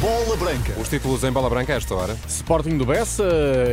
[0.00, 0.72] Bola Branca.
[0.80, 2.16] Os títulos em bola branca a esta hora.
[2.28, 3.24] Sporting do Bessa,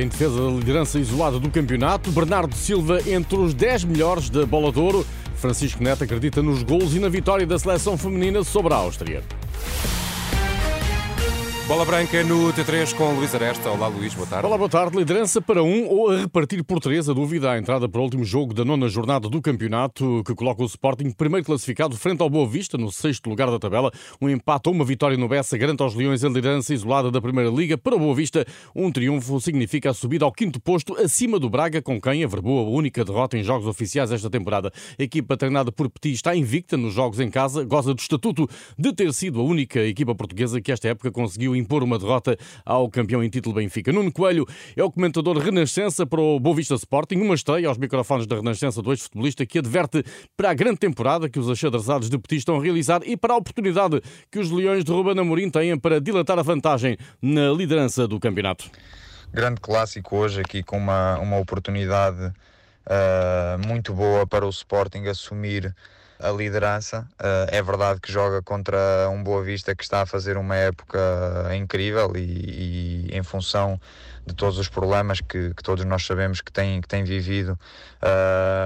[0.00, 2.12] em defesa da liderança isolada do campeonato.
[2.12, 5.04] Bernardo Silva entre os 10 melhores da bola de ouro.
[5.34, 9.24] Francisco Neto acredita nos gols e na vitória da seleção feminina sobre a Áustria.
[11.68, 13.70] Bola branca no T3 com Luís Aresta.
[13.70, 14.46] Olá, Luís, boa tarde.
[14.46, 14.96] Olá, boa tarde.
[14.96, 18.24] Liderança para um ou a repartir por três a dúvida à entrada para o último
[18.24, 22.48] jogo da nona jornada do campeonato, que coloca o Sporting primeiro classificado frente ao Boa
[22.48, 23.92] Vista, no sexto lugar da tabela.
[24.20, 27.48] Um empate ou uma vitória no Bessa garante aos Leões a liderança isolada da Primeira
[27.48, 27.78] Liga.
[27.78, 31.80] Para o Boa Vista, um triunfo significa a subida ao quinto posto, acima do Braga,
[31.80, 34.72] com quem averbou a única derrota em jogos oficiais esta temporada.
[34.98, 38.92] A equipa treinada por Petit está invicta nos jogos em casa, goza do estatuto de
[38.92, 43.22] ter sido a única equipa portuguesa que esta época conseguiu impor uma derrota ao campeão
[43.22, 43.92] em título Benfica.
[43.92, 48.26] Nuno Coelho é o comentador Renascença para o Boa Vista Sporting, uma estreia aos microfones
[48.26, 50.04] da Renascença do ex-futebolista que adverte
[50.36, 53.36] para a grande temporada que os achadrezados de Petit estão a realizar e para a
[53.36, 58.18] oportunidade que os Leões de Ruben Amorim têm para dilatar a vantagem na liderança do
[58.18, 58.70] campeonato.
[59.32, 62.32] Grande clássico hoje aqui com uma, uma oportunidade
[62.86, 65.74] uh, muito boa para o Sporting assumir
[66.18, 67.06] a liderança.
[67.20, 68.78] Uh, é verdade que joga contra
[69.10, 70.98] um Boa Vista que está a fazer uma época
[71.54, 73.80] incrível e, e em função
[74.24, 77.58] de todos os problemas que, que, todos nós sabemos que tem, que tem vivido.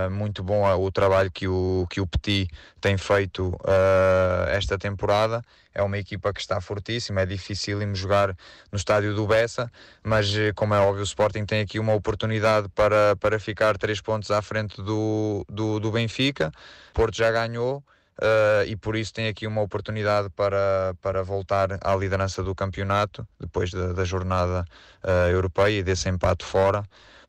[0.06, 2.48] Uh, muito bom o trabalho que o, que o Petit
[2.80, 5.42] tem feito uh, esta temporada.
[5.74, 8.34] É uma equipa que está fortíssima, é difícil jogar
[8.72, 9.70] no estádio do Bessa,
[10.02, 14.30] mas como é óbvio, o Sporting tem aqui uma oportunidade para, para ficar três pontos
[14.30, 16.50] à frente do, do, do Benfica.
[16.94, 17.84] Porto já ganhou.
[18.18, 23.28] Uh, e por isso tem aqui uma oportunidade para, para voltar à liderança do campeonato
[23.38, 24.64] depois da, da jornada
[25.04, 26.82] uh, europeia e desse empate fora.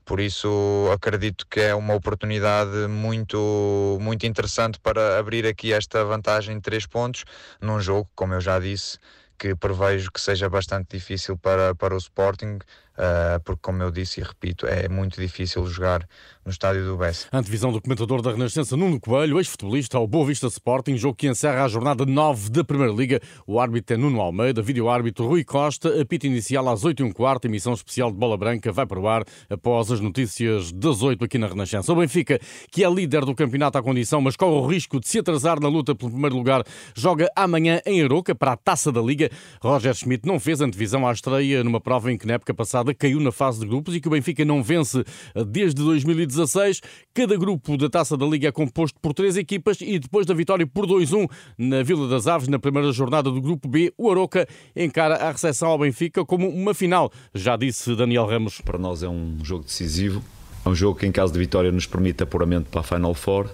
[0.07, 6.55] Por isso acredito que é uma oportunidade muito, muito interessante para abrir aqui esta vantagem
[6.55, 7.25] de três pontos
[7.61, 8.97] num jogo, como eu já disse,
[9.37, 12.57] que prevejo que seja bastante difícil para, para o Sporting,
[12.97, 16.07] uh, porque, como eu disse e repito, é muito difícil jogar
[16.43, 17.27] no estádio do Bessa.
[17.31, 21.65] Antevisão do comentador da Renascença Nuno Coelho, ex-futebolista ao Boa Vista Sporting, jogo que encerra
[21.65, 23.19] a jornada 9 da Primeira Liga.
[23.45, 27.73] O árbitro é Nuno Almeida, vídeo-árbitro Rui Costa, apito inicial às 8 h quarto, emissão
[27.73, 31.47] especial de Bola Branca, vai para o ar após as notícias das 8 aqui na
[31.47, 31.91] Renascença.
[31.91, 32.39] O Benfica,
[32.71, 35.67] que é líder do campeonato à condição, mas corre o risco de se atrasar na
[35.67, 36.63] luta pelo primeiro lugar,
[36.95, 39.29] joga amanhã em Aroca para a Taça da Liga.
[39.61, 43.19] Roger Schmidt não fez antevisão à estreia numa prova em que na época passada caiu
[43.19, 45.03] na fase de grupos e que o Benfica não vence
[45.47, 46.81] desde 2016.
[47.13, 50.65] Cada grupo da Taça da Liga é composto por três equipas e depois da vitória
[50.65, 55.15] por 2-1 na Vila das Aves na primeira jornada do grupo B, o Aroca encara
[55.15, 58.61] a recepção ao Benfica como uma final, já disse Daniel Ramos.
[58.61, 60.23] Para nós é um jogo decisivo,
[60.65, 63.49] é um jogo que em caso de vitória nos permite apuramento para a Final Four,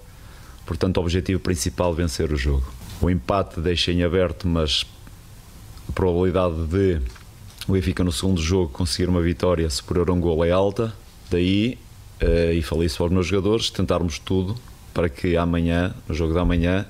[0.65, 2.65] portanto o objetivo principal é vencer o jogo.
[3.01, 4.85] O empate deixa em aberto, mas
[5.89, 7.01] a probabilidade de
[7.67, 10.93] o Benfica no segundo jogo conseguir uma vitória superior a um gol é alta.
[11.29, 11.77] Daí,
[12.21, 14.55] uh, e falei isso para os meus jogadores, tentarmos tudo
[14.93, 16.85] para que amanhã, no jogo da manhã,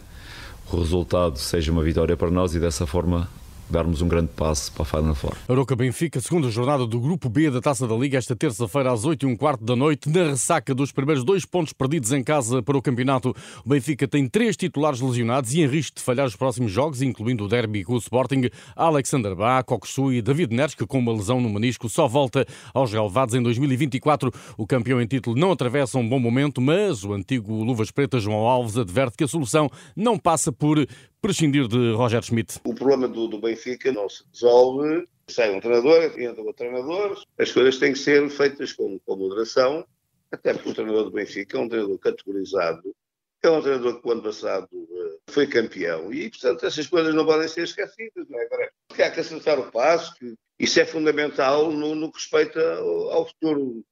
[0.71, 3.29] o resultado seja uma vitória para nós e dessa forma
[3.69, 5.33] darmos um grande passo para a Final Four.
[5.47, 9.23] Aroca Benfica, segunda jornada do Grupo B da Taça da Liga, esta terça-feira às 8
[9.23, 12.77] e um quarto da noite, na ressaca dos primeiros dois pontos perdidos em casa para
[12.77, 13.35] o campeonato.
[13.65, 17.45] O Benfica tem três titulares lesionados e em risco de falhar os próximos jogos, incluindo
[17.45, 21.41] o derby com o Sporting, Alexander Bá, Koksui e David Neres, que com uma lesão
[21.41, 24.31] no menisco só volta aos relevados em 2024.
[24.57, 28.45] O campeão em título não atravessa um bom momento, mas o antigo Luvas Pretas João
[28.45, 30.85] Alves adverte que a solução não passa por
[31.23, 32.59] prescindir de Roger Schmidt?
[32.65, 35.07] O problema do, do Benfica não se resolve.
[35.29, 37.23] Sai um treinador, entra outro treinador.
[37.39, 39.87] As coisas têm que ser feitas com, com moderação,
[40.29, 42.93] até porque o treinador do Benfica é um treinador categorizado.
[43.41, 47.25] É um treinador que o ano passado uh, foi campeão e, portanto, essas coisas não
[47.25, 48.27] podem ser esquecidas.
[48.29, 48.45] Não é?
[48.45, 53.11] Agora, há que acertar o passo, que isso é fundamental no, no que respeita ao,
[53.11, 53.83] ao futuro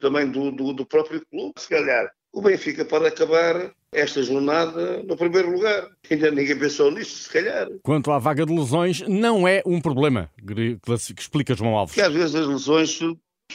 [0.00, 1.54] também do, do, do próprio clube.
[1.58, 5.88] Se calhar o Benfica pode acabar esta jornada no primeiro lugar.
[6.10, 7.68] Ainda ninguém pensou nisso, se calhar.
[7.82, 10.78] Quanto à vaga de lesões, não é um problema, que
[11.18, 11.94] explica João Alves.
[11.94, 13.00] Que às vezes as lesões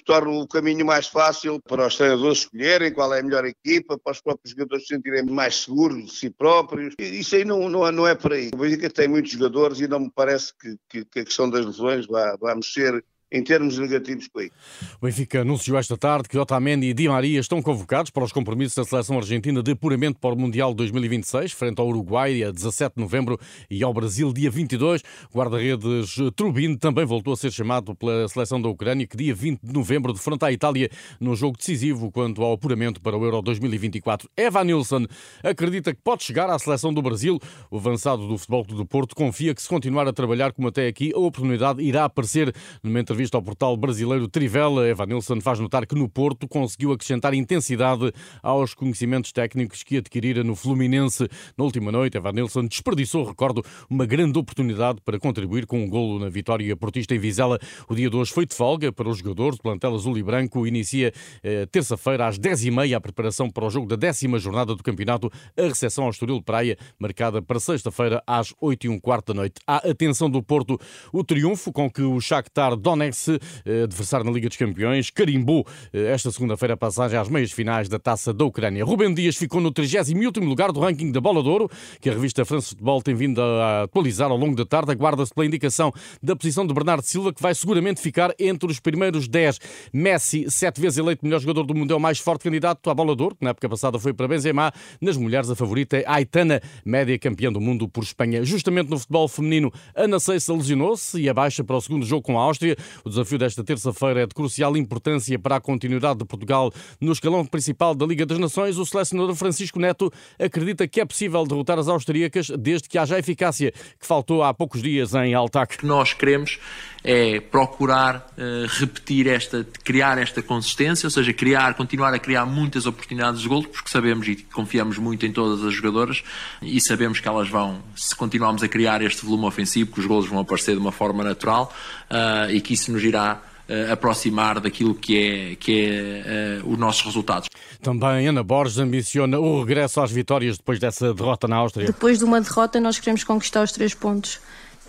[0.06, 4.14] tornam o caminho mais fácil para os treinadores escolherem qual é a melhor equipa, para
[4.14, 6.96] os próprios jogadores se sentirem mais seguros de si próprios.
[6.98, 8.50] Isso aí não, não, não é por aí.
[8.54, 11.66] O Benfica tem muitos jogadores e não me parece que, que, que a questão das
[11.66, 14.52] lesões vá, vá mexer em termos negativos com isso.
[15.00, 18.76] O Benfica anunciou esta tarde que Otamendi e Di Maria estão convocados para os compromissos
[18.76, 23.02] da seleção argentina de apuramento para o Mundial 2026, frente ao Uruguai a 17 de
[23.02, 23.40] novembro
[23.70, 25.02] e ao Brasil dia 22.
[25.34, 29.62] O guarda-redes Trubin também voltou a ser chamado pela seleção da Ucrânia, que dia 20
[29.64, 30.90] de novembro defronta a Itália
[31.20, 34.30] no jogo decisivo quanto ao apuramento para o Euro 2024.
[34.36, 35.06] Eva Nilsson
[35.42, 37.40] acredita que pode chegar à seleção do Brasil.
[37.70, 41.14] O avançado do Futebol do Porto confia que se continuar a trabalhar como até aqui,
[41.16, 45.94] a oportunidade irá aparecer numa entrevista entrevista ao portal brasileiro Trivela, Evanilson faz notar que
[45.94, 51.28] no Porto conseguiu acrescentar intensidade aos conhecimentos técnicos que adquirira no Fluminense.
[51.56, 56.30] Na última noite, Evanilson desperdiçou, recordo, uma grande oportunidade para contribuir com um golo na
[56.30, 57.60] vitória portista em Vizela.
[57.88, 60.66] O dia de hoje foi de folga para os jogadores do plantel azul e branco.
[60.66, 61.14] Inicia
[61.44, 65.62] eh, terça-feira às 10h30 a preparação para o jogo da décima jornada do campeonato, a
[65.62, 69.62] recepção ao Estoril Praia, marcada para sexta-feira às 8h15 da noite.
[69.68, 70.80] À atenção do Porto,
[71.14, 75.66] o triunfo com que o Shakhtar Donetsk Fluminense, eh, adversário na Liga dos Campeões, carimbou
[75.94, 78.84] eh, esta segunda-feira passagem às meias finais da Taça da Ucrânia.
[78.84, 81.70] Rubem Dias ficou no 38 lugar do ranking da Bola de Ouro,
[82.00, 84.92] que a revista France Futebol tem vindo a atualizar ao longo da tarde.
[84.92, 85.92] Aguarda-se pela indicação
[86.24, 89.60] da posição de Bernardo Silva, que vai seguramente ficar entre os primeiros 10.
[89.94, 93.16] Messi, sete vezes eleito melhor jogador do mundo, é o mais forte candidato à Bola
[93.16, 94.72] de Ouro, que na época passada foi para Benzema.
[95.00, 98.44] Nas mulheres, a favorita é Aitana, média campeã do mundo por Espanha.
[98.44, 102.44] Justamente no futebol feminino, Ana Seissa lesionou-se e abaixa para o segundo jogo com a
[102.44, 102.76] Áustria.
[103.04, 107.46] O desafio desta terça-feira é de crucial importância para a continuidade de Portugal no escalão
[107.46, 108.78] principal da Liga das Nações.
[108.78, 113.72] O selecionador Francisco Neto acredita que é possível derrotar as austríacas desde que haja eficácia
[113.72, 115.76] que faltou há poucos dias em Altac.
[115.76, 116.60] O que nós queremos
[117.04, 122.86] é procurar uh, repetir esta, criar esta consistência, ou seja, criar, continuar a criar muitas
[122.86, 126.24] oportunidades de gol, porque sabemos e confiamos muito em todas as jogadoras
[126.62, 130.28] e sabemos que elas vão, se continuarmos a criar este volume ofensivo, que os golos
[130.28, 131.74] vão aparecer de uma forma natural
[132.12, 137.02] uh, e que isso nos irá uh, aproximar daquilo que é, que é os nossos
[137.04, 137.50] resultados.
[137.82, 141.88] Também Ana Borges ambiciona o regresso às vitórias depois dessa derrota na Áustria.
[141.88, 144.40] Depois de uma derrota, nós queremos conquistar os três pontos.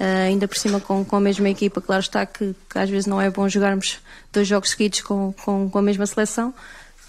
[0.01, 3.07] Uh, ainda por cima com, com a mesma equipa, claro está que, que, às vezes
[3.07, 3.99] não é bom jogarmos
[4.33, 6.53] dois jogos seguidos com, com, com, a mesma seleção.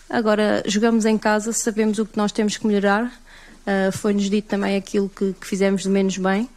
[0.09, 3.05] Agora, jogamos em casa, sabemos o que nós temos que melhorar.
[3.65, 6.49] Uh, Foi-nos dito também aquilo que, que, fizemos de menos bem.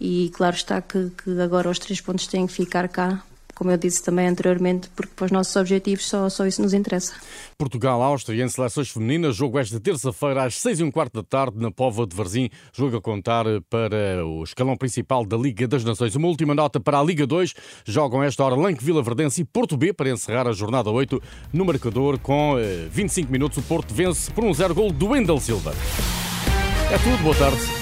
[0.00, 3.22] E claro está que, que agora os três pontos têm que ficar cá
[3.58, 7.12] como eu disse também anteriormente, porque para os nossos objetivos só, só isso nos interessa.
[7.58, 11.68] Portugal-Áustria em seleções femininas, jogo esta terça-feira às seis e um quarto da tarde na
[11.68, 16.14] Pova de Varzim, jogo a contar para o escalão principal da Liga das Nações.
[16.14, 17.52] Uma última nota para a Liga 2,
[17.84, 21.20] jogam esta hora Lanque Vila Verdense e Porto B para encerrar a jornada 8
[21.52, 22.54] no marcador com
[22.92, 25.74] 25 eh, minutos o Porto vence por um zero gol do Wendel Silva.
[26.92, 27.77] É tudo, boa tarde.